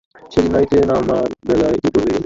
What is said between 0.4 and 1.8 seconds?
নাইতে আমার বেলা